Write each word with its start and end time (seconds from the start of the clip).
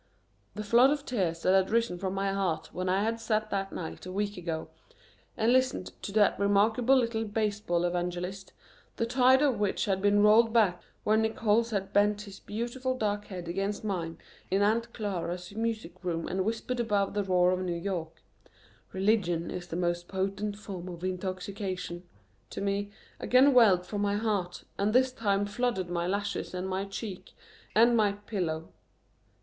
The 0.55 0.63
flood 0.63 0.89
of 0.89 1.05
tears 1.05 1.43
that 1.43 1.53
had 1.53 1.69
risen 1.69 1.99
from 1.99 2.15
my 2.15 2.31
heart 2.33 2.71
when 2.73 2.89
I 2.89 3.03
had 3.03 3.19
sat 3.19 3.51
that 3.51 3.71
night 3.71 4.03
a 4.07 4.11
week 4.11 4.35
ago 4.35 4.69
and 5.37 5.53
listened 5.53 5.91
to 6.01 6.11
that 6.13 6.39
remarkable 6.39 6.95
little 6.95 7.23
baseball 7.23 7.83
evangelist, 7.85 8.51
the 8.95 9.05
tide 9.05 9.43
of 9.43 9.59
which 9.59 9.85
had 9.85 10.01
been 10.01 10.23
rolled 10.23 10.51
back 10.51 10.81
when 11.03 11.21
Nickols 11.21 11.69
had 11.69 11.93
bent 11.93 12.21
his 12.21 12.39
beautiful 12.39 12.97
dark 12.97 13.25
head 13.25 13.47
against 13.47 13.83
mine 13.83 14.17
in 14.49 14.63
Aunt 14.63 14.91
Clara's 14.91 15.51
music 15.55 16.03
room 16.03 16.27
and 16.27 16.43
whispered 16.43 16.79
above 16.79 17.13
the 17.13 17.23
roar 17.23 17.51
of 17.51 17.59
New 17.59 17.77
York, 17.77 18.23
"religion 18.93 19.51
is 19.51 19.67
the 19.67 19.75
most 19.75 20.07
potent 20.07 20.57
form 20.57 20.89
of 20.89 21.03
intoxication" 21.03 22.01
to 22.49 22.59
me, 22.59 22.89
again 23.19 23.53
welled 23.53 23.85
from 23.85 24.01
my 24.01 24.15
heart 24.15 24.63
and 24.79 24.93
this 24.93 25.11
time 25.11 25.45
flooded 25.45 25.91
my 25.91 26.07
lashes 26.07 26.55
and 26.55 26.67
my 26.67 26.85
cheek 26.85 27.33
and 27.75 27.95
my 27.95 28.13
pillow. 28.13 28.69